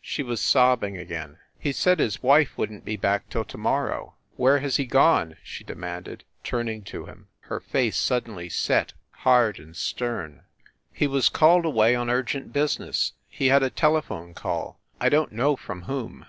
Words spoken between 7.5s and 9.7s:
face suddenly set, hard